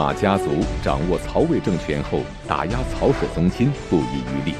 [0.00, 0.46] 司马家族
[0.82, 4.54] 掌握曹魏政权后，打压曹氏宗亲不遗余力。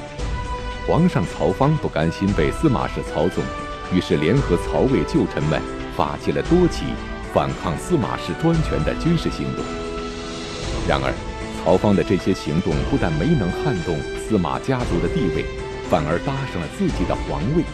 [0.87, 3.43] 皇上曹芳不甘心被司马氏操纵，
[3.91, 5.59] 于是联合曹魏旧臣们，
[5.97, 6.85] 发起了多起
[7.33, 9.65] 反抗司马氏专权的军事行动。
[10.87, 11.11] 然而，
[11.65, 15.47] 曹芳的这些行动不但没能撼动司马家族的地位，
[15.89, 17.65] 反而搭上了自己的皇位。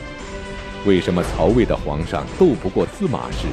[0.86, 3.48] 为什么曹魏的皇上斗不过司马氏，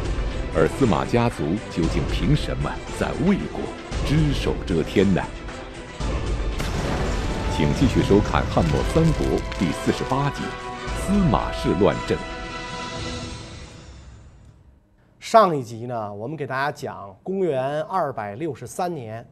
[0.55, 2.69] 而司马家族究竟凭什么
[2.99, 3.59] 在魏国
[4.05, 5.21] 只手遮天呢？
[7.55, 9.25] 请继续收看《汉末三国》
[9.57, 10.43] 第四十八集
[10.99, 12.17] 《司马氏乱政》。
[15.19, 19.25] 上一集呢，我们给大家讲，公元二百六十三年，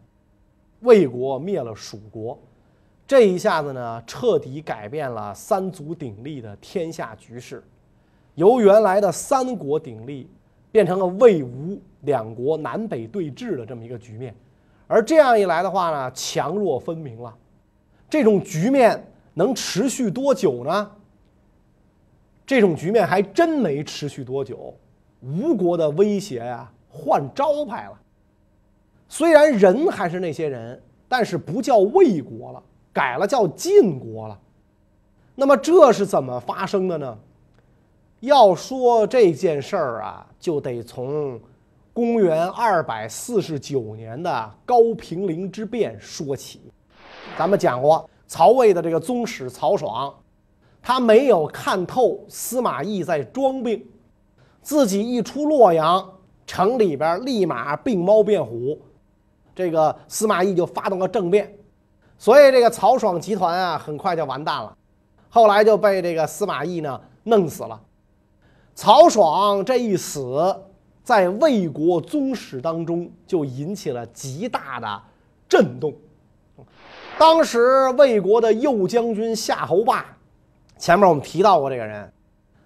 [0.79, 2.39] 魏国灭了蜀国，
[3.05, 7.61] 这一下子呢，彻底改变了三足鼎立的天下局势，
[8.35, 10.29] 由原来的三国鼎立，
[10.71, 14.33] 变成了魏吴两国南北对峙的这么一个局面，
[14.91, 17.33] 而这样一来的话呢，强弱分明了。
[18.09, 19.01] 这种局面
[19.33, 20.91] 能持续多久呢？
[22.45, 24.75] 这种局面还真没持续多久，
[25.21, 27.97] 吴国的威胁呀换招牌了。
[29.07, 34.37] 虽然人还是那些人，但是不叫魏国了，改了叫晋国了。
[35.35, 37.17] 那么这是怎么发生的呢？
[38.19, 41.39] 要说这件事儿啊，就得从
[41.93, 46.61] 公元二百四十九年的高平陵之变说起。
[47.37, 50.13] 咱们讲过，曹魏的这个宗室曹爽，
[50.81, 53.85] 他没有看透司马懿在装病，
[54.61, 56.09] 自己一出洛阳
[56.47, 58.79] 城里边，立马病猫变虎，
[59.53, 61.53] 这个司马懿就发动了政变，
[62.17, 64.73] 所以这个曹爽集团啊，很快就完蛋了，
[65.29, 67.79] 后来就被这个司马懿呢弄死了。
[68.73, 70.55] 曹爽这一死，
[71.03, 75.01] 在魏国宗室当中就引起了极大的
[75.49, 75.93] 震动。
[77.17, 80.05] 当时魏国的右将军夏侯霸，
[80.77, 82.11] 前面我们提到过这个人，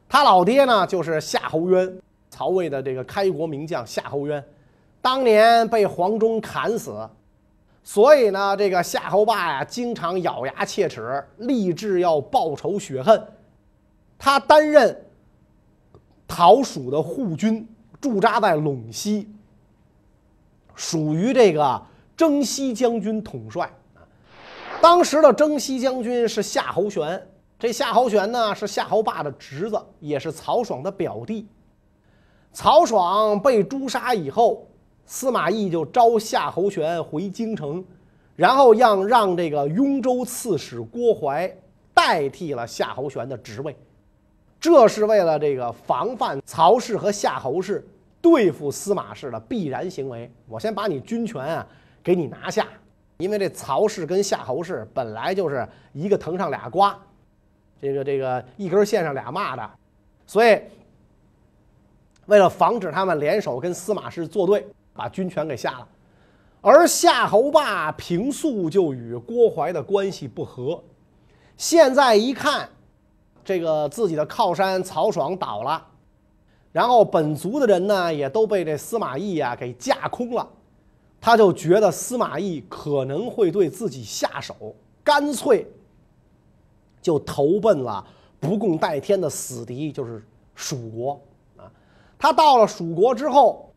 [0.08, 1.98] 他老爹呢就是夏侯渊，
[2.30, 4.44] 曹魏的这个开国名将夏侯渊，
[5.02, 7.10] 当年被黄忠砍死，
[7.84, 13.22] 所以呢，这个夏侯霸呀，经常咬牙切齿，立志要报仇雪恨。
[14.18, 15.06] 他担任
[16.28, 17.68] 讨蜀的护军，
[18.02, 19.28] 驻扎在陇西，
[20.76, 21.82] 属于这个
[22.18, 23.72] 征西将军统帅。
[24.82, 31.48] 当时的征西将军是夏侯玄，这夏侯玄呢是夏侯霸的侄子，也是曹爽的表弟。
[32.52, 34.68] 曹爽被诛杀以后，
[35.06, 37.84] 司马懿就召夏侯玄回京城，
[38.36, 41.54] 然后让让这个雍州刺史郭淮
[41.94, 43.76] 代替了夏侯玄的职位，
[44.66, 47.88] 这是为了这个防范曹氏和夏侯氏
[48.20, 50.28] 对付司马氏的必然行为。
[50.48, 51.68] 我先把你军权啊
[52.04, 52.68] 给你拿下。
[53.18, 57.00] 因为这曹氏跟夏侯氏本来就是一个藤上俩瓜，
[57.80, 59.70] 这个这个一根线上俩蚂蚱，
[60.26, 60.60] 所以
[62.26, 64.66] 为了防止他们联手跟司马氏作对，
[64.96, 65.88] 把军权给下了。
[66.60, 70.84] 而夏侯霸平素就与郭淮的关系不和，
[71.56, 72.68] 现在一看，
[73.46, 75.82] 这个自己的靠山曹爽倒了，
[76.72, 80.46] 然后本族的人呢也都被这司马懿呀给架空了。
[81.22, 85.66] 他就觉得司马懿可能会对自己下手，干脆
[87.02, 88.06] 就投奔了
[88.40, 90.24] 不共戴天的死敌，就是
[90.54, 91.22] 蜀国
[91.58, 91.72] 啊。
[92.18, 93.72] 他到了蜀国之后，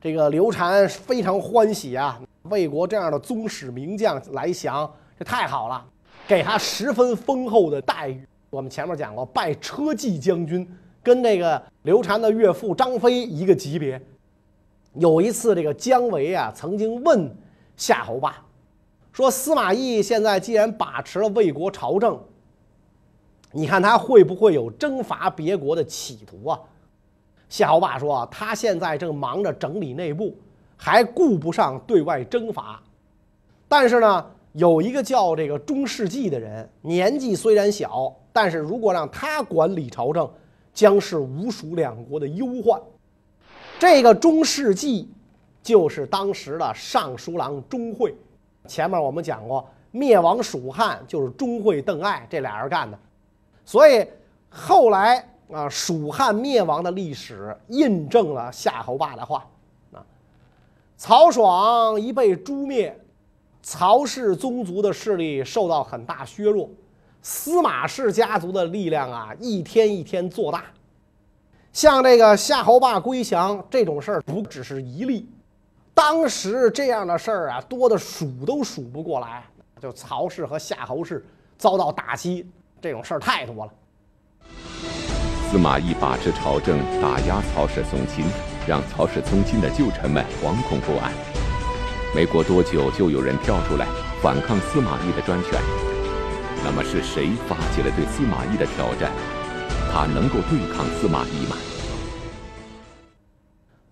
[0.00, 5.84] 这个刘禅非常欢喜啊，魏国这样的宗室名将来降，这太好了，
[6.28, 8.24] 给他十分丰厚的待遇。
[8.54, 10.64] 我们前面讲过，拜车骑将军，
[11.02, 14.00] 跟那个刘禅的岳父张飞一个级别。
[14.92, 17.28] 有一次，这个姜维啊，曾经问
[17.76, 18.46] 夏侯霸
[19.12, 22.16] 说：“司马懿现在既然把持了魏国朝政，
[23.50, 26.60] 你看他会不会有征伐别国的企图啊？”
[27.50, 30.36] 夏侯霸说：“他现在正忙着整理内部，
[30.76, 32.80] 还顾不上对外征伐。
[33.66, 40.28] 但是呢，有一个叫这个中世纪的人，年纪虽然小，但是如果让他管理朝政，
[40.72, 42.82] 将是吴蜀两国的忧患。”
[43.78, 45.08] 这个中世纪，
[45.62, 48.12] 就是当时的尚书郎钟会。
[48.66, 52.98] 前面我们讲过，灭亡蜀汉就是钟会、邓艾这俩人干的。
[53.64, 54.04] 所以
[54.50, 59.46] 后来啊，蜀汉灭亡的历史印证了夏侯霸的话。
[59.92, 60.04] 啊，
[60.96, 62.98] 曹爽一被诛灭，
[63.62, 66.68] 曹氏宗族的势力受到很大削弱，
[67.24, 70.62] 司马氏家族的力量啊，一天一天做大。
[71.72, 75.26] 像这个夏侯霸归降这种事儿，不只是一例，
[75.94, 79.42] 当时这样的事儿啊，多的数都数不过来。
[79.80, 81.24] 就曹氏和夏侯氏
[81.56, 82.46] 遭到打击，
[82.78, 83.72] 这种事儿太多了。
[85.50, 88.26] 司马懿把持朝政，打压曹氏宗亲，
[88.68, 91.10] 让曹氏宗亲的旧臣们惶恐不安。
[92.14, 93.86] 没过多久，就有人跳出来
[94.22, 95.58] 反抗司马懿的专权。
[96.64, 99.12] 那么是谁发起了对司马懿的挑战？
[99.92, 101.56] 他能够对抗司马懿吗？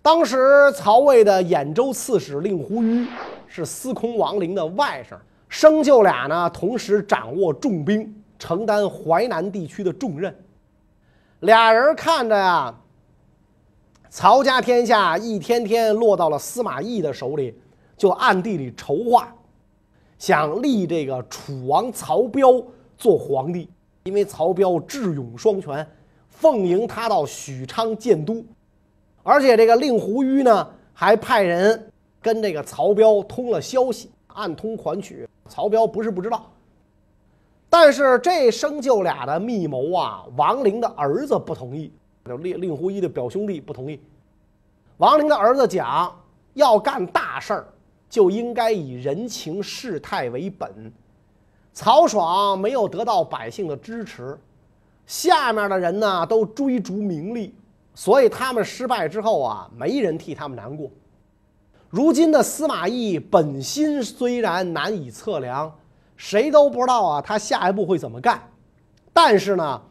[0.01, 3.07] 当时曹魏的兖州刺史令狐愚
[3.47, 5.15] 是司空王陵的外甥，
[5.47, 10.35] 生就俩呢，同时掌握重兵，承担淮南地区的重任。
[11.41, 12.73] 俩人看着呀，
[14.09, 17.55] 曹家天下一天天落到了司马懿的手里，
[17.95, 19.33] 就暗地里筹划，
[20.23, 22.49] 想立这个楚王曹彪
[22.97, 23.67] 做皇帝，
[24.05, 25.85] 因为曹彪智勇双全，
[26.29, 28.41] 奉迎他到许昌建都。
[29.21, 31.91] 而且这个令狐虞呢，还派人
[32.21, 35.27] 跟这个曹彪通了消息，暗通款曲。
[35.49, 36.49] 曹彪不是不知道，
[37.69, 41.91] 但是这生就俩的密谋啊，王陵的儿子不同意，
[42.23, 43.99] 就令令狐虞的表兄弟不同意。
[44.95, 46.17] 王陵的儿子讲，
[46.53, 47.67] 要干大事儿，
[48.13, 50.93] 就应该以人情世态为本。
[51.73, 54.39] 曹爽没有得到百姓的支持，
[55.07, 57.55] 下面的人呢都追逐名利。
[57.95, 60.91] 所以他们失败之后啊，没人替他们难过。
[61.89, 65.75] 如今的司马懿本心虽然难以测量，
[66.15, 68.39] 谁都不知道啊他下一步会怎么干，
[69.11, 69.81] 但是呢，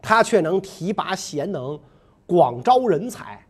[0.00, 1.78] 他却能提拔贤能，
[2.24, 3.44] 广招人才，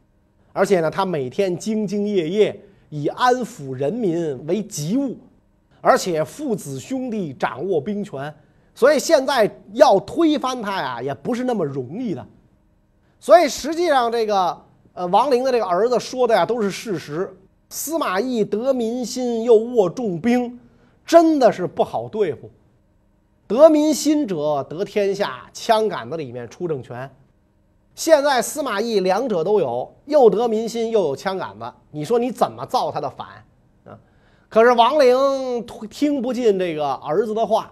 [0.52, 5.16] 而且呢，他每天兢兢业业，以安抚人民为急务，
[5.80, 8.32] 而且父子兄弟掌握兵权，
[8.74, 12.24] 所以现在要推翻他呀，也不是那么容易的。
[13.18, 14.60] 所以实际上，这个
[14.92, 17.34] 呃，王陵的这个儿子说的呀，都是事实。
[17.70, 20.60] 司马懿得民心，又握重兵，
[21.06, 22.50] 真的是不好对付。
[23.46, 27.10] 得民心者得天下，枪杆子里面出政权。
[27.94, 33.26] 现在司马懿两者都有，又得民心，又有枪杆子，你说你怎么造他的反
[33.84, 33.98] 啊？
[34.48, 37.70] 可是王陵听不进这个儿子的话，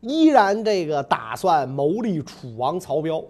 [0.00, 3.22] 依然这个打算谋立楚王曹彪。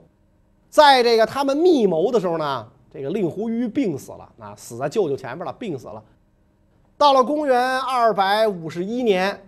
[0.68, 6.02] 在这个他们密谋的时候呢，这个令狐愚病死了啊，死在舅舅前面了，病死了。
[6.98, 9.38] 到了公元二百五十一年，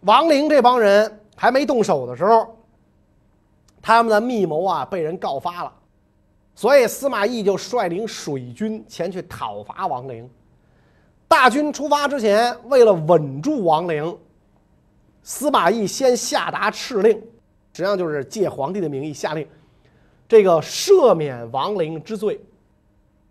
[0.00, 2.54] 王陵这帮人还没动手的时候，
[3.80, 5.72] 他们的密谋啊被人告发了，
[6.54, 10.28] 所以司马懿就率领水军前去讨伐王陵。
[11.26, 14.18] 大军出发之前，为了稳住王陵，
[15.22, 17.22] 司马懿先下达敕令，实
[17.72, 19.48] 际上就是借皇帝的名义下令。
[20.28, 22.38] 这个赦免王陵之罪，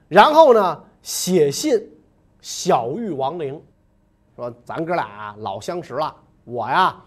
[0.07, 1.79] 然后呢，写信
[2.41, 3.61] 小谕王陵，
[4.35, 6.99] 说咱哥俩老相识了，我呀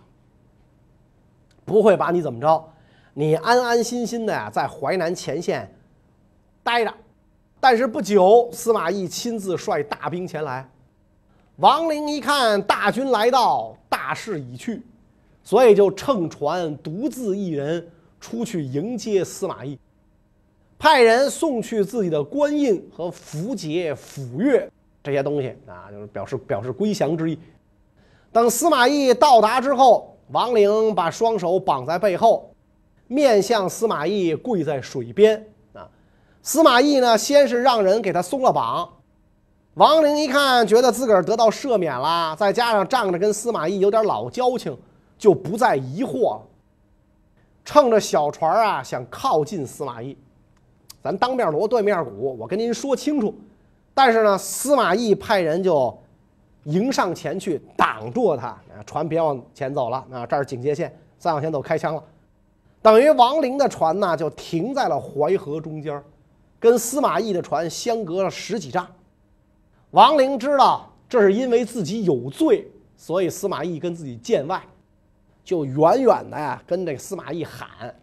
[1.65, 2.73] 不会把你怎么着，
[3.15, 5.74] 你安安心心的呀在淮南前线
[6.65, 6.93] 待着。
[7.61, 10.69] 但是不久，司马懿亲自率大兵前来，
[11.57, 14.83] 王陵一看大军来到，大势已去，
[15.43, 17.89] 所以就乘船独自一人
[18.21, 19.79] 出去迎接司马懿。
[20.79, 24.69] 派人送去自己的官印和符节、斧钺
[25.03, 27.39] 这些东西啊，就是表示表示归降之意。
[28.31, 32.51] 等司马懿到达之后，王陵把双手绑在背后，
[33.07, 35.43] 面向司马懿跪在水边。
[36.45, 38.87] 司马懿呢，先是让人给他松了绑。
[39.77, 44.77] 王陵一看，觉得自个儿得到赦免了，再加上仗着跟司马懿有点老交情，
[45.17, 46.43] 就不再疑惑了，
[47.65, 50.15] 乘着小船啊，想靠近司马懿。
[51.03, 53.35] 咱当面锣对面鼓，我跟您说清楚。
[53.95, 55.99] 但是呢，司马懿派人就
[56.65, 59.97] 迎上前去挡住他，船别往前走了。
[60.13, 62.05] 啊，这儿警戒线，再往前走开枪了。
[62.83, 66.03] 等于王陵的船呢就停在了淮河中间，
[66.59, 68.87] 跟司马懿的船相隔了十几丈。
[69.91, 74.63] 王陵知道这是因为自己有罪，所以司马懿跟自己见外，
[75.45, 77.95] 就远远的呀跟这个司马懿喊。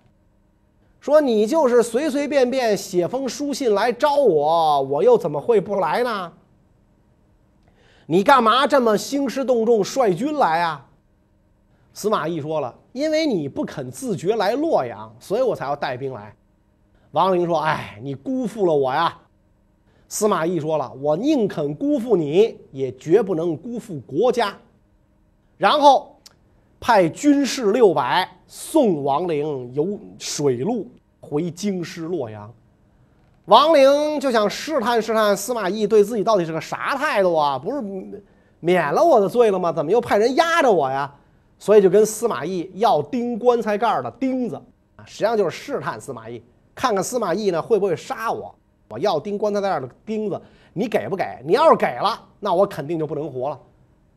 [1.00, 6.32] 说你就是随随便便写封书信来招我，我又怎么会不来呢？
[8.06, 10.86] 你干嘛这么兴师动众率军来啊？
[11.94, 16.36] 司马懿说了，因为你不肯自觉来洛阳，所以我才要带兵来。
[17.12, 19.18] 王陵说：“哎，你辜负了我呀。”
[20.10, 24.58] 司马懿说了：“我宁肯辜负你，也绝不能辜负国家。”
[25.58, 26.08] 然后。
[26.84, 30.90] 派军士六百送王陵由水路
[31.20, 32.52] 回京师洛阳。
[33.46, 37.60] 王陵就想试探试探司马懿对自己到底是个啥态度啊？
[37.60, 37.80] 不是
[38.60, 39.72] 免了我的罪了吗？
[39.72, 41.14] 怎么又派人压着我呀？
[41.60, 44.56] 所以就跟司马懿要钉棺材盖的钉子
[44.96, 46.42] 啊，实际上就是试探司马懿，
[46.82, 48.56] 看看司马懿呢会不会杀我。
[48.90, 50.42] 我要钉棺材盖的钉子，
[50.74, 51.24] 你给不给？
[51.46, 53.60] 你要是给了，那我肯定就不能活了。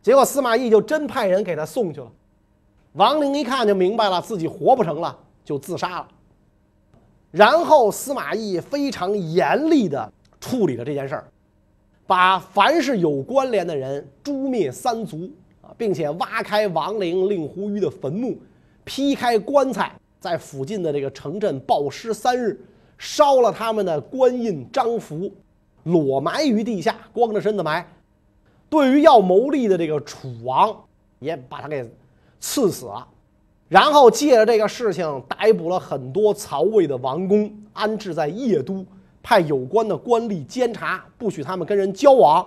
[0.00, 2.10] 结果司马懿就真派人给他送去了。
[2.92, 6.08] 王陵一看就明白了，自己活不成了，就自杀了。
[7.30, 11.24] 然后司马懿非常严厉地处理了这件事儿，
[12.06, 15.30] 把凡是有关联的人诛灭三族
[15.60, 18.38] 啊，并且挖开王陵、令狐虞的坟墓，
[18.84, 19.92] 劈开棺材，
[20.24, 22.58] 在附近的这个城镇暴尸三日，
[22.96, 25.30] 烧了他们的官印章符，
[25.82, 27.86] 裸埋于地下，光着身子埋。
[28.70, 30.74] 对于要谋利的这个楚王，
[31.18, 31.86] 也把他给
[32.40, 33.06] 赐死了。
[33.68, 38.82] 然后借着这个事情逮捕了很多曹魏的王公，安置在邺都，
[39.22, 42.46] 派有关的官吏监察，不许他们跟人交往。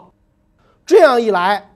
[0.84, 1.70] 这样一来，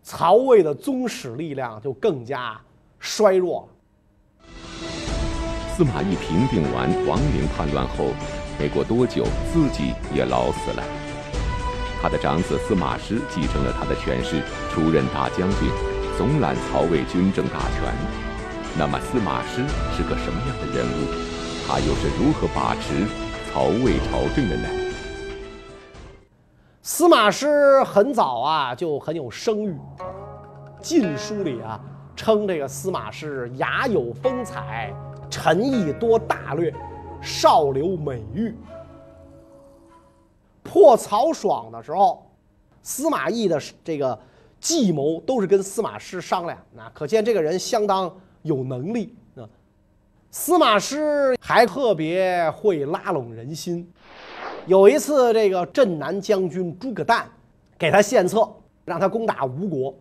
[0.00, 2.56] 曹魏的宗室力量就更加
[3.00, 3.73] 衰弱了。
[5.76, 8.14] 司马懿平定完王陵叛乱后，
[8.60, 10.84] 没过多久，自己也老死了。
[12.00, 14.40] 他的长子司马师继承了他的权势，
[14.70, 15.68] 出任大将军，
[16.16, 17.92] 总揽曹魏军政大权。
[18.78, 19.66] 那么司马师
[19.96, 21.08] 是个什么样的人物？
[21.66, 23.04] 他又是如何把持
[23.50, 24.68] 曹魏朝政的呢？
[26.82, 29.72] 司马师很早啊就很有声誉，
[30.80, 31.80] 《晋书》里啊
[32.14, 34.94] 称这个司马师雅有风采，
[35.30, 36.72] 陈毅多大略，
[37.20, 38.54] 少留美誉。
[40.62, 42.30] 破曹爽的时候，
[42.82, 44.18] 司马懿的这个
[44.60, 48.12] 计谋都是跟司马师商量，那可见这个人相当。
[48.44, 49.48] 有能力啊！
[50.30, 53.90] 司马师还特别会拉拢人心。
[54.66, 57.26] 有一次，这个镇南将军诸葛诞
[57.78, 58.46] 给他献策，
[58.84, 59.94] 让他攻打吴国。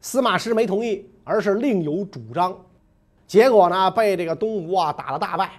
[0.00, 2.52] 司马师没同意，而是另有主张。
[3.32, 5.52] 结果呢，被这个东吴啊打了大败。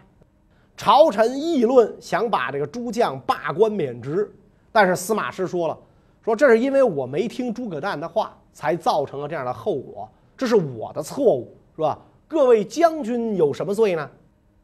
[0.77, 4.32] 朝臣议论，想把这个诸将罢官免职。
[4.72, 5.75] 但是司马师说了
[6.24, 11.98] ：“说这是因为我没听诸葛诞的话，才造成了这样的后果，这是我的错误。”是吧？
[12.27, 14.08] 各位将军有什么罪呢？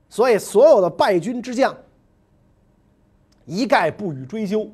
[0.07, 1.75] 所以所有的败军之将
[3.47, 4.69] 一概不予追究，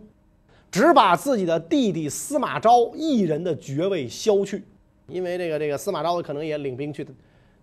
[0.70, 4.62] 只把自己的弟弟司马昭一人的爵位削去。
[5.08, 7.08] 因为这个这个司马昭可能也领兵去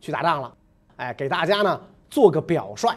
[0.01, 0.55] 去打仗了，
[0.97, 1.81] 哎，给大家呢
[2.11, 2.95] 做个表率。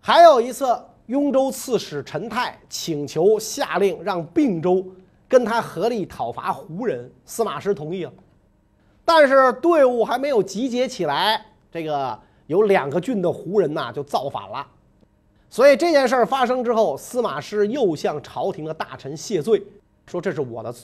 [0.00, 0.66] 还有一次，
[1.06, 4.84] 雍州刺史陈泰请求下令让并州
[5.28, 8.12] 跟他合力讨伐胡人，司马师同意了。
[9.04, 14.66] 但是队伍还没有集结起来，这个有两个郡的胡人呐就造反了，
[15.50, 19.62] 所以这件事儿发生之后，司马师又向朝廷的大臣谢罪，
[20.06, 20.74] 说这是我的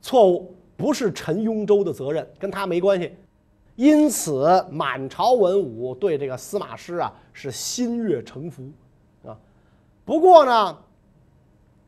[0.00, 3.12] 错误，不是陈雍州的责任，跟他没关系。
[3.76, 8.68] 因此，满朝文武对这个司马师啊是心悦诚服
[9.24, 9.36] 啊。
[10.04, 10.78] 不过呢，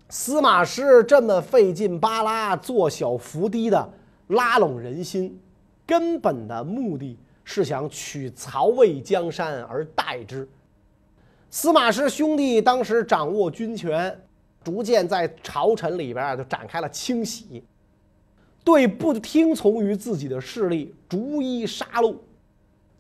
[0.09, 3.91] 司马师这么费劲巴拉、做小伏低的
[4.29, 5.41] 拉拢人心。
[5.87, 10.47] 根本的目的是想取曹魏江山而代之。
[11.49, 14.21] 司马师兄弟当时掌握军权，
[14.63, 17.65] 逐渐在朝臣里边啊就展开了清洗，
[18.65, 22.15] 对不听从于自己的势力逐一杀戮。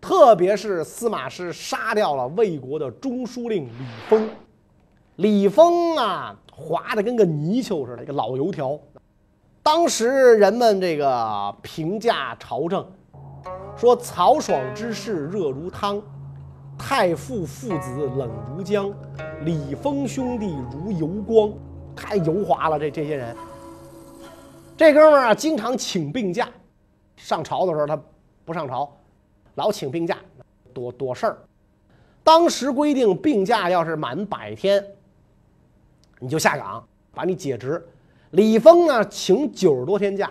[0.00, 4.29] 特别是司马师杀掉了魏国的中书令李丰，
[5.17, 8.79] 李丰啊，滑的跟个泥鳅似的，一个老油条。
[9.61, 12.87] 当时人们这个评价朝政，
[13.77, 16.00] 说曹爽之事热如汤，
[16.79, 18.95] 太傅父子冷如姜，
[19.45, 21.53] 李丰兄弟如油光，
[21.97, 22.79] 太油滑了。
[22.79, 23.37] 这这些人，
[24.79, 26.49] 这哥们儿啊，经常请病假，
[27.17, 28.01] 上朝的时候他
[28.45, 28.89] 不上朝，
[29.57, 30.17] 老请病假，
[30.73, 31.39] 躲躲事儿。
[32.23, 34.87] 当时规定，病假要是满百天，
[36.21, 37.85] 你就下岗，把你解职。
[38.31, 40.31] 李丰呢，请九十多天假，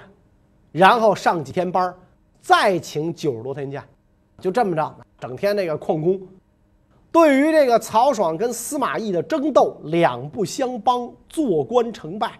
[0.71, 1.93] 然后上几天班
[2.39, 3.85] 再请九十多天假，
[4.39, 6.21] 就这么着，整天那个旷工。
[7.11, 12.39] 对于这个曹爽跟司马懿的争斗，两不相帮，坐官成败，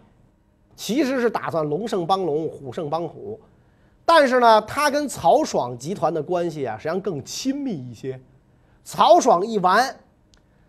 [0.78, 3.38] 其实是打算龙胜帮龙，虎胜帮虎。
[4.06, 8.18] 但是呢，他跟曹爽集团的关系啊，实际上更亲密一些。
[8.86, 9.94] 曹爽一完，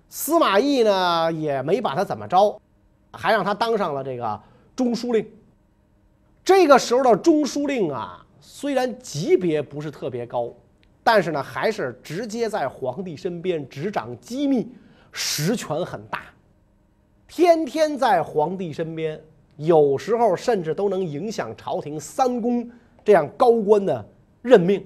[0.09, 2.61] 司马懿呢也没把他怎么着，
[3.13, 4.41] 还让他当上了这个。
[4.75, 5.29] 中书令，
[6.45, 10.53] 这个时候的中书令啊，虽然级别不是特别高，
[11.03, 14.73] 但是呢，还是直接在皇帝身边执掌机密，
[15.11, 16.23] 实权很大。
[17.27, 19.21] 天天在皇帝身边，
[19.59, 22.69] 有时候甚至都能影响朝廷三公
[23.05, 24.09] 这样高官的
[24.41, 24.85] 任命。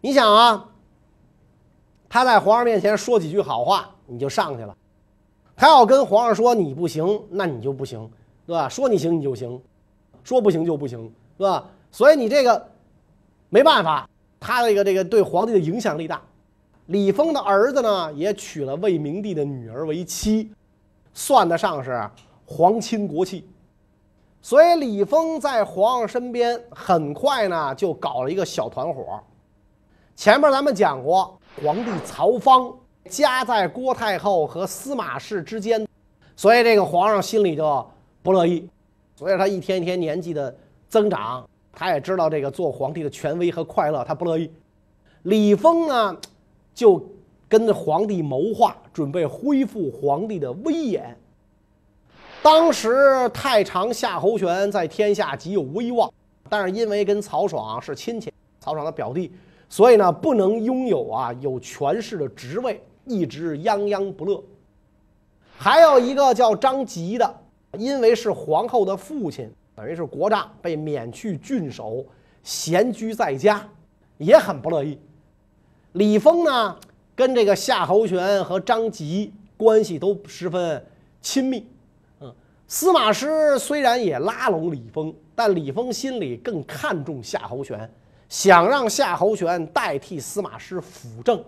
[0.00, 0.68] 你想啊，
[2.08, 4.72] 他在皇上面前说几句好话，你就上去了；
[5.56, 8.08] 他要跟皇上说你不行，那你就不行，
[8.46, 8.68] 对吧？
[8.68, 9.60] 说你行你就行，
[10.22, 11.68] 说不行就不行，对吧？
[11.90, 12.64] 所以你这个
[13.48, 16.22] 没办法，他这个这个对皇帝的影响力大。
[16.86, 20.50] 李丰的儿子呢，也娶了魏明帝的女儿为妻，
[21.12, 22.08] 算得上是
[22.48, 23.46] 皇亲国戚。
[24.40, 29.20] 所以李丰在皇上身边，很快呢就搞了一个小团伙。
[30.16, 32.74] 前面咱们讲过，皇帝曹芳
[33.04, 35.86] 夹在郭太后和司马氏之间，
[36.34, 37.86] 所以这个皇上心里就
[38.22, 38.66] 不乐意。
[39.14, 40.56] 所以他一天一天年纪的
[40.88, 44.50] 增长，他也知道这个做皇帝的权威和快乐，他不乐意。
[45.24, 46.16] 李丰呢？
[46.74, 47.04] 就
[47.48, 51.18] 跟皇帝谋划，准备恢复皇帝的威严。
[52.50, 56.10] 当时太常夏侯玄在天下极有威望，
[56.48, 59.30] 但是因为跟曹爽是亲戚，曹爽的表弟，
[59.68, 64.42] 所以呢不能拥有啊有权势的职位，一直泱泱不乐。
[65.58, 67.38] 还有一个叫张吉的，
[67.76, 72.02] 因为是皇后的父亲，等于是国丈，被免去郡守，
[72.42, 73.62] 闲居在家，
[74.16, 74.98] 也很不乐意。
[75.92, 76.74] 李丰呢，
[77.14, 80.82] 跟这个夏侯玄和张吉关系都十分
[81.20, 81.66] 亲密。
[82.70, 87.90] 司马师虽然也拉拢李丰，但李丰心里更看重夏侯玄，
[88.28, 91.42] 想让夏侯玄代替司马师辅政。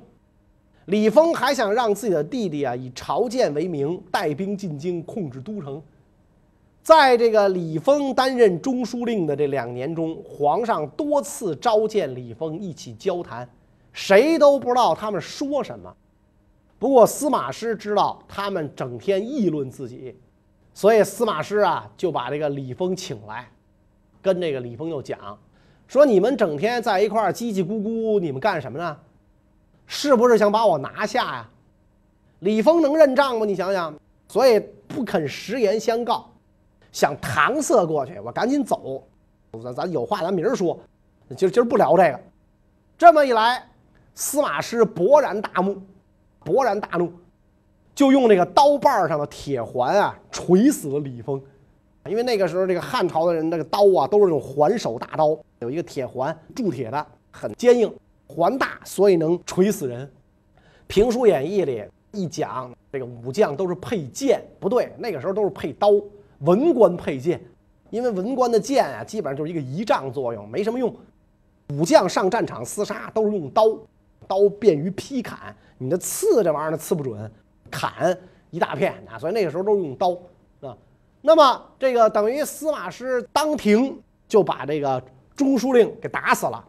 [0.86, 5.80] 李丰还想让自己的弟弟啊，以朝见为名，带兵进京，控制都城。
[6.82, 13.46] 在这个李丰担任中书令的这两年中，皇上多次召见李丰，一起交谈。
[13.92, 15.94] 谁都不知道他们说什么，
[16.78, 20.16] 不过司马师知道他们整天议论自己，
[20.72, 23.48] 所以司马师啊就把这个李丰请来，
[24.22, 25.38] 跟这个李丰就讲，
[25.88, 28.96] 说你们整天在一块儿叽叽咕咕，你们干什么呢？
[29.86, 31.48] 是不是想把我拿下呀？
[32.38, 33.44] 李丰能认账吗？
[33.44, 33.94] 你想想，
[34.28, 36.30] 所以不肯实言相告，
[36.92, 39.06] 想搪塞过去，我赶紧走，
[39.62, 40.78] 咱咱有话咱明儿说，
[41.36, 42.20] 今儿今儿不聊这个，
[42.96, 43.66] 这么一来。
[44.12, 45.80] 司马师勃然大怒，
[46.44, 47.12] 勃然大怒，
[48.00, 51.38] 就用这个刀把上的铁环啊锤死了李丰。
[52.08, 57.94] 因为那个时候这个汉朝的人那个刀啊都是用环手大刀，有一个铁环铸铁的，很坚硬，
[58.26, 60.06] 环大，所以能锤死人。
[60.86, 65.90] 《评书演义》里一讲，这个武将都是配剑，不对，那个时候都是配刀，
[66.38, 67.38] 文官配剑，
[67.90, 70.90] 因为文官的剑啊基本上就是一个仪仗作用，没什么用。
[71.74, 73.76] 武将上战场厮杀都是用刀。
[74.26, 77.30] 刀便于劈砍，你的刺这玩意儿呢刺不准，
[77.70, 78.18] 砍
[78.50, 80.10] 一大片啊，所以那个时候都用刀
[80.60, 80.76] 啊。
[81.22, 85.02] 那么这个等于司马师当庭就把这个
[85.36, 86.64] 中书令给打死了，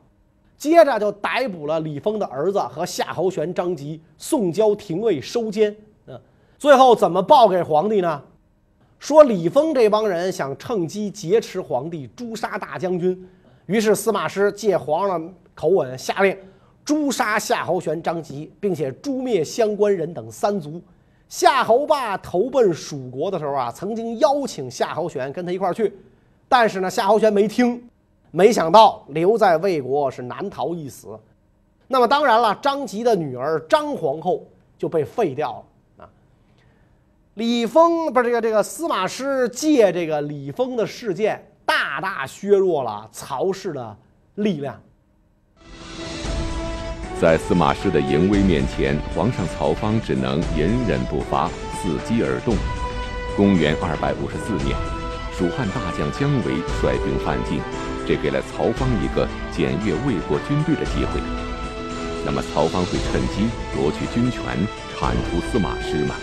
[0.57, 5.75] 接着就逮捕了李丰的儿子和夏侯玄、张吉，送交廷尉收监。
[6.07, 6.19] 嗯，
[6.57, 8.21] 最后怎么报给皇帝呢？
[8.99, 13.27] 说李丰这帮人想趁机劫持皇帝，诛杀大将军。
[13.65, 16.37] 于是司马师借皇上口吻下令。
[16.83, 20.81] 诛杀夏侯玄、张吉，并且诛灭相关人等三族。
[21.31, 25.97] 夏侯霸投奔蜀国的时候啊，曾经邀请夏侯玄跟他一块儿去，
[26.49, 27.81] 但是呢，夏侯玄没听。
[28.31, 31.17] 没想到留在魏国是难逃一死。
[31.87, 34.45] 那么当然了，张吉的女儿张皇后
[34.77, 35.63] 就被废掉
[35.97, 36.09] 了啊。
[37.35, 43.97] 李丰不是这个这个司马师借这个李丰的事件，大大削弱了曹氏的
[44.35, 44.77] 力量。
[47.21, 52.55] 在司马师的淫威面前，皇上曹芳只能隐忍不发，伺机而动。
[53.37, 54.75] 公元二百五十四年，
[55.31, 57.61] 蜀汉大将姜维率兵犯境，
[58.07, 61.21] 这给了曹芳一个检阅魏国军队的机会。
[62.25, 64.41] 那么，曹芳会趁机夺取军权，
[64.97, 66.15] 铲除司马师吗？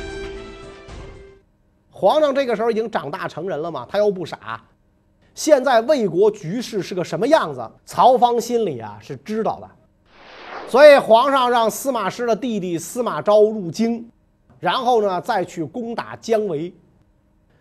[1.92, 4.60] 皇上这个时候已经长大成人了嘛，他又不傻。
[5.32, 9.77] 现在魏国局势是个什么样子，曹芳心里啊是知道的。
[10.68, 14.06] 所以皇上让司马师的弟弟司马昭入京，
[14.60, 16.72] 然后呢再去攻打姜维。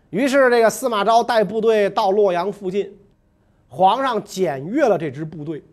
[0.09, 2.93] 于是这个司马昭带部队到洛阳附近，
[3.69, 5.63] 皇上检阅了这支部队，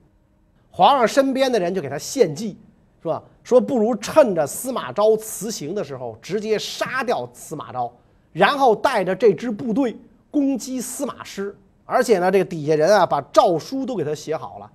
[0.70, 2.56] 皇上身边的人就给他献计，
[3.02, 3.20] 是吧？
[3.42, 7.92] 说不如趁着司马昭辞行的时候，直接杀掉司马昭，
[8.32, 9.96] 然后带着这支部队
[10.30, 11.56] 攻击司马师。
[11.84, 14.70] 而且呢，这个底下人啊把诏书都给他写好了，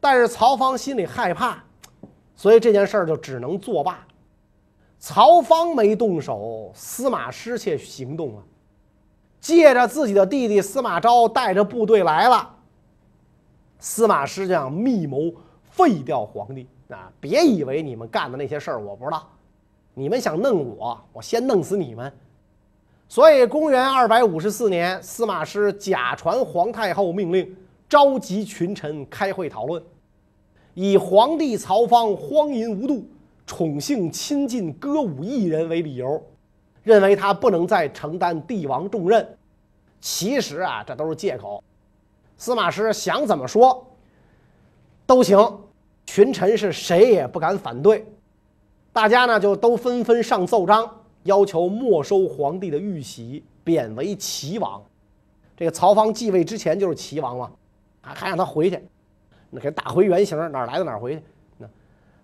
[0.00, 1.64] 但是曹芳心里害怕。
[2.38, 4.06] 所以这件事儿就只能作罢。
[5.00, 8.42] 曹芳没动手，司马师却行动了，
[9.40, 12.54] 借着自己的弟弟司马昭带着部队来了。
[13.80, 15.32] 司马师这样密谋
[15.64, 17.10] 废掉皇帝啊！
[17.18, 19.28] 别以为你们干的那些事儿我不知道，
[19.94, 22.12] 你们想弄我，我先弄死你们。
[23.08, 27.56] 所以，公元二百五十四年，司马师假传皇太后命令，
[27.88, 29.82] 召集群臣开会讨论，
[30.80, 33.04] 以皇帝曹芳荒淫无度、
[33.44, 36.22] 宠幸亲近歌舞艺人为理由，
[36.84, 39.26] 认为他不能再承担帝王重任。
[40.00, 41.60] 其实啊，这都是借口。
[42.36, 43.84] 司马师想怎么说
[45.04, 45.36] 都行，
[46.06, 48.06] 群臣是谁也不敢反对，
[48.92, 50.88] 大家呢就都纷纷上奏章，
[51.24, 54.80] 要求没收皇帝的玉玺，贬为齐王。
[55.56, 57.50] 这个曹芳继位之前就是齐王嘛，
[58.00, 58.80] 还还让他回去，
[59.50, 61.22] 那给打回原形，哪来的哪回去。
[61.58, 61.66] 那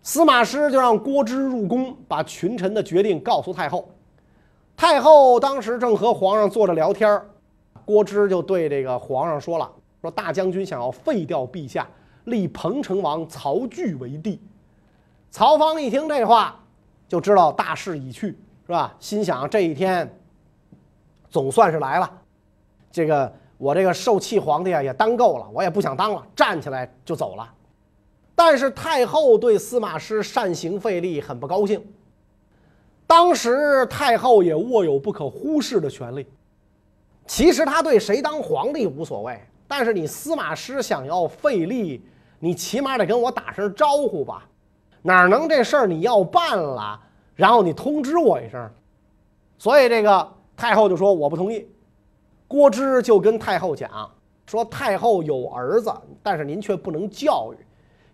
[0.03, 3.89] 司马师就让郭芝入宫，把群臣的决定告诉太后。
[4.77, 7.23] 太后当时正和皇上坐着聊天
[7.85, 9.71] 郭芝就对这个皇上说了。
[10.03, 11.89] 说大将军想要废掉陛下，
[12.25, 14.39] 立彭城王曹据为帝。
[15.31, 16.61] 曹芳一听这话，
[17.09, 18.95] 就知道大势已去，是吧？
[19.01, 20.15] 心想这一天
[21.31, 22.21] 总算是来了。
[22.93, 27.49] 这个我这个受气皇帝啊也当够了，我也不想当了，站起来就走了。
[28.35, 31.83] 但是太后对司马师擅行废立很不高兴。
[33.07, 36.27] 当时太后也握有不可忽视的权利，
[37.27, 39.41] 其实他对谁当皇帝无所谓。
[39.69, 42.05] 但是你司马师想要废立，
[42.39, 44.49] 你起码得跟我打声招呼吧？
[45.03, 46.99] 哪能这事儿你要办了，
[47.35, 48.71] 然后你通知我一声？
[49.59, 51.69] 所以这个太后就说我不同意。
[52.47, 54.11] 郭芝就跟太后讲
[54.47, 57.65] 说：“太后有儿子，但是您却不能教育。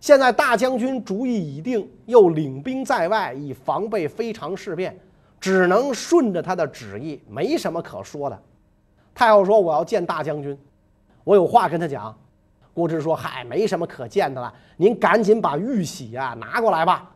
[0.00, 4.98] 现在大将军主意已定，又领兵在外，以防备非常事变，
[5.40, 8.42] 只能顺着他的旨意，没什么可说的。”
[9.14, 10.56] 太后说：“我要见大将军。”
[11.24, 12.16] 我有话跟他讲，
[12.72, 17.10] 郭芝说：“嗨，没什么可见的了，您赶紧把玉玺啊拿过来吧。”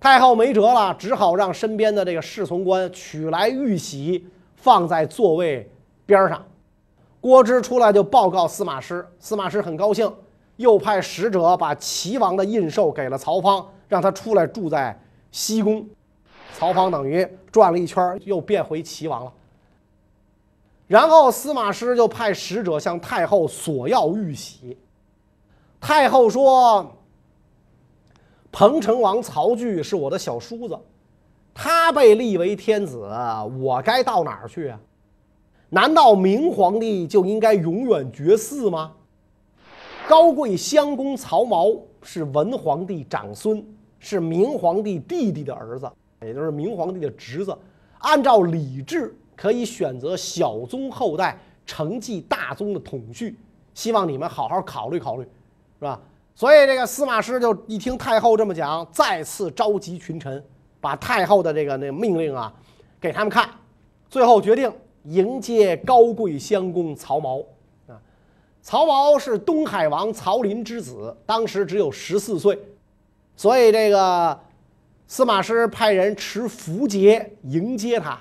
[0.00, 5.70] 太后没辙了，只好让身边的这个侍从官取来玉玺，放在座位
[6.10, 6.44] 边上。
[7.22, 10.10] 郭芝出来就报告司马师，司马师很高兴，
[10.56, 14.98] 又派使者把齐王的印绶给了曹芳，让他出来住在
[15.30, 15.86] 西宫。
[16.54, 19.32] 曹芳等于转了一圈，又变回齐王了。
[20.86, 24.76] 然后司马师就派使者向太后索要玉玺。
[25.80, 26.90] 太后说
[28.50, 30.78] ：“彭城王曹据是我的小叔子，
[31.54, 33.08] 他被立为天子，
[33.60, 34.80] 我该到哪儿去啊？
[35.70, 38.92] 难道明皇帝就应该永远绝嗣吗？
[40.06, 43.64] 高贵襄公曹髦是文皇帝长孙，
[43.98, 47.56] 是明皇帝弟弟的儿子，也就是明皇帝的侄子。
[48.00, 53.34] 按照礼制。”可以选择小宗后代承继大宗的统序，
[53.72, 55.98] 希望你们好好考虑考虑，是吧？
[56.34, 60.44] 所以这个司马师就一听太后这么讲，再次召集群臣，
[60.78, 62.52] 把太后的这个那命令啊
[63.00, 63.48] 给他们看，
[64.10, 64.70] 最后决定
[65.04, 67.44] 迎接高贵襄公曹髦
[67.86, 68.00] 啊。
[68.62, 72.58] 曹髦是东海王曹林之子，当时只有十四岁，
[73.36, 74.38] 所以这个
[75.06, 78.18] 司马师派人持符节迎接他。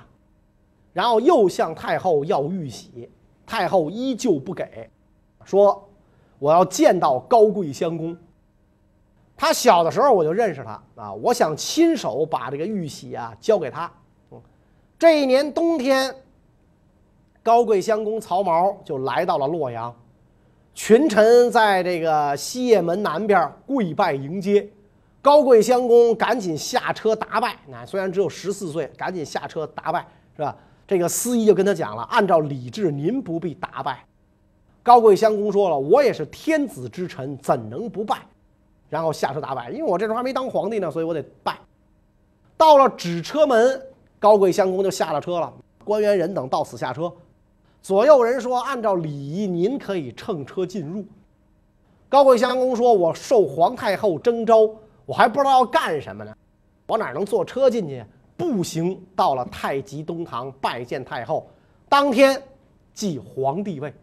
[0.91, 3.09] 然后又向太后要玉玺，
[3.45, 4.89] 太后依旧不给，
[5.45, 5.87] 说
[6.39, 8.17] 我要见到高贵襄公。
[9.37, 13.89] 他小的时候我就认识他啊，我想亲手把这个玉玺啊交给他。
[14.97, 16.13] 这一年冬天，
[17.49, 19.91] 高贵襄公曹髦就来到了洛阳，
[20.75, 24.69] 群臣在这个西掖门南边跪拜迎接，
[25.19, 27.57] 高贵襄公赶紧下车答拜。
[27.67, 30.55] 那虽然只有十四岁，赶紧下车答拜，是吧？
[30.88, 34.05] 这个司仪就跟他讲了，按照礼制，您不必打拜。
[34.83, 38.17] 高贵襄公说了，我也是天子之臣，怎能不拜？
[38.91, 41.57] 然后下车打拜，因为我这时候还没当皇帝呢，所以我得拜。
[42.55, 43.81] 到了纸车门，
[44.19, 45.51] 高贵襄公就下了车了，
[45.83, 47.12] 官员人等到此下车。
[47.81, 51.05] 左右人说，按照礼仪，您可以乘车进入。
[52.07, 54.69] 高贵襄公说，我受皇太后征召，
[55.05, 56.33] 我还不知道要干什么呢，
[56.87, 58.03] 我哪能坐车进去？
[58.35, 61.49] 步行到了太极东堂拜见太后，
[61.89, 62.41] 当天
[62.93, 63.93] 即皇帝位。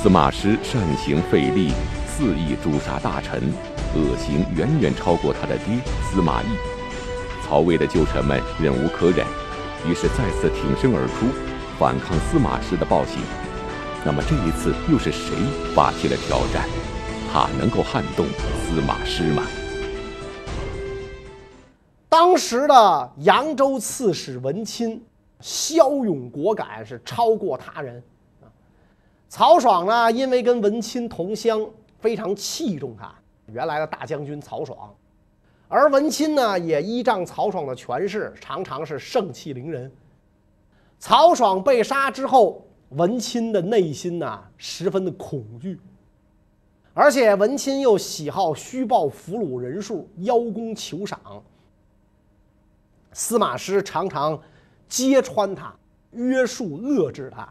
[0.00, 1.72] 司马师擅行废立，
[2.06, 3.40] 肆意诛杀大臣，
[3.96, 6.46] 恶行远远超过他的爹司马懿。
[7.42, 9.26] 曹魏的旧臣们忍无可忍，
[9.84, 11.26] 于是再次挺身而出，
[11.78, 13.22] 反抗司马师的暴行。
[14.04, 15.36] 那么这一次又是谁
[15.74, 16.68] 发起了挑战？
[17.30, 18.26] 他能够撼动
[18.64, 19.44] 司马师吗？
[22.08, 25.00] 当时的扬州刺史文钦
[25.40, 28.02] 骁勇果敢，是超过他人。
[29.28, 31.64] 曹爽呢，因为跟文钦同乡，
[32.00, 33.14] 非常器重他。
[33.52, 34.92] 原来的大将军曹爽，
[35.68, 39.92] 而文钦呢，也依仗曹爽的权势，常常是盛气凌人。
[40.98, 45.80] 曹爽被杀之后，文钦的内心呐，十分的恐惧。
[46.92, 51.20] 而且文钦又喜好虚报俘虏人数，邀功求赏。
[53.12, 54.40] 司马师常常
[54.88, 55.72] 揭穿他，
[56.10, 57.48] 约束遏制他，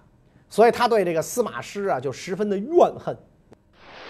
[0.50, 3.18] 所以他对这个司马师啊就十分的怨恨。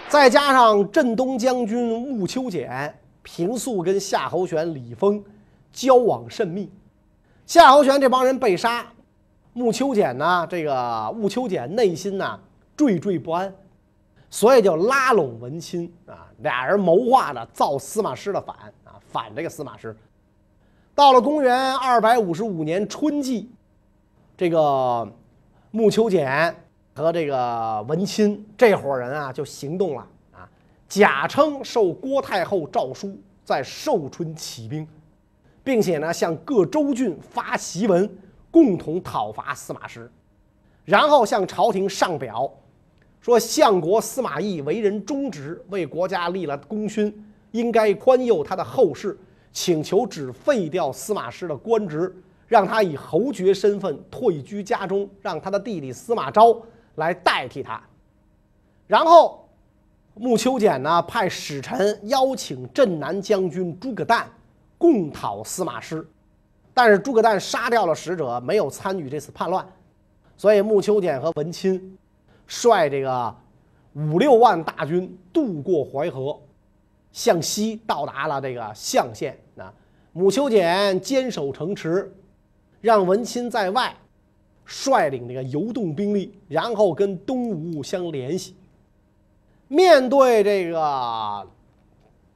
[0.08, 5.22] 再加上镇东将军穆秋俭平素跟夏侯玄、李丰
[5.72, 6.68] 交往甚密，
[7.46, 8.84] 夏侯玄这帮人被杀，
[9.58, 12.38] 穆秋俭呢，这个穆秋俭内心呢
[12.76, 13.52] 惴惴不安。
[14.30, 19.96] 所以就拉拢文钦啊，俩人谋划着造司马师的反啊，反这个司马师。
[20.94, 23.50] 到了公元二百五十五年春季，
[24.36, 25.10] 这个
[25.70, 26.54] 穆秋俭
[26.94, 30.48] 和这个文钦这伙人啊就行动了啊，
[30.88, 34.86] 假称受郭太后诏书，在寿春起兵，
[35.64, 38.08] 并且呢向各州郡发檄文，
[38.50, 40.10] 共同讨伐司马师，
[40.84, 42.50] 然后向朝廷上表。
[43.20, 47.12] 说相国司马懿为人忠直，为国家立了功勋，
[47.50, 49.18] 应该宽宥他的后事，
[49.52, 52.14] 请求只废掉司马师的官职，
[52.46, 56.62] 让他以侯爵身份退居家中，让他的弟弟司马昭
[56.94, 57.82] 来代替他。
[58.86, 59.46] 然后，
[60.14, 64.30] 穆秋俭呢派使臣邀请镇南将军诸葛诞
[64.78, 66.08] 共讨司马师，
[66.78, 69.66] 但是诸葛诞杀掉了使者，没有参与这次叛乱，
[70.36, 71.98] 所以穆秋俭和文钦。
[72.46, 73.34] 率这个
[73.94, 76.38] 五六万大军渡过淮河，
[77.10, 79.36] 向西到达了这个象县。
[79.56, 79.74] 啊，
[80.12, 82.14] 母丘俭坚守城池，
[82.80, 83.92] 让文钦在外
[84.64, 88.54] 率领这个游动兵力，然后跟东吴相联系。
[89.66, 91.44] 面对这个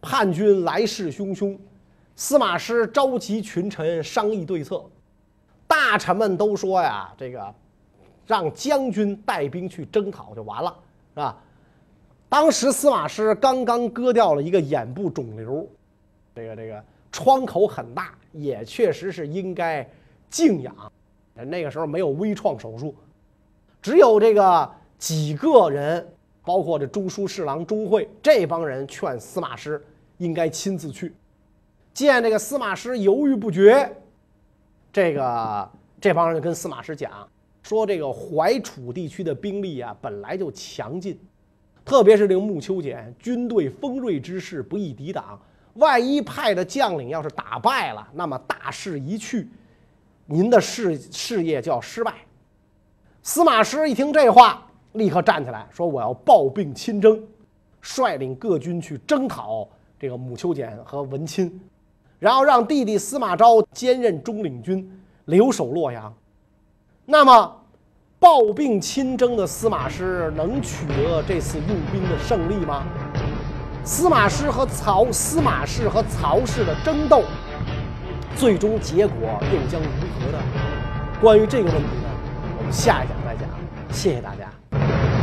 [0.01, 1.57] 叛军来势汹汹，
[2.16, 4.85] 司马师召集群臣商议对策。
[5.66, 7.55] 大臣们都说呀，这个。
[8.25, 10.75] 让将军带兵去征讨就完了，
[11.12, 11.37] 是吧？
[12.29, 15.68] 当时司马师刚刚割掉了一个眼部肿瘤，
[16.33, 19.87] 这个这个创口很大，也确实是应该
[20.31, 20.75] 静养。
[21.35, 22.94] 那个时候没有微创手术，
[23.83, 26.07] 只有这个几个人，
[26.44, 29.85] 包括这中书侍郎钟会这帮人劝司马师
[30.18, 31.12] 应该亲自去。
[31.95, 33.91] 见这个司马师犹豫不决，
[34.93, 37.29] 这个这帮人就跟司马师讲。
[37.63, 41.17] 说这个淮楚地区的兵力啊，本来就强劲，
[41.85, 45.41] 特别是这个穆秋俭，军队锋锐之势不易抵挡。
[45.75, 49.49] 万一派的将领要是打败了，那么大势一去，
[50.27, 52.15] 您的事事业就要失败。
[53.23, 57.23] 司马师一听这话，立刻站起来说：“我要抱病亲征，
[57.81, 59.69] 率领各军去征讨
[60.01, 61.49] 这个穆秋俭和文钦，
[62.23, 64.89] 然后让弟弟司马昭兼任中领军，
[65.25, 66.15] 留守洛阳。”
[67.05, 67.57] 那么，
[68.21, 72.85] 抱病亲征的司马师能取得这次用兵的胜利吗？
[73.83, 77.25] 司马师和曹司马氏和曹氏的争斗，
[78.37, 79.17] 最终结果
[79.53, 79.89] 又将如
[80.21, 80.39] 何呢？
[81.21, 82.09] 关于这个问题呢，
[82.57, 83.49] 我们下一讲再讲。
[83.91, 85.22] 谢谢大家。